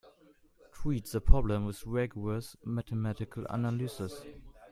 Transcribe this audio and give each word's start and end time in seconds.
Treat 0.73 1.05
the 1.05 1.21
problem 1.21 1.67
with 1.67 1.85
rigorous 1.85 2.55
mathematical 2.65 3.45
analysis. 3.51 4.23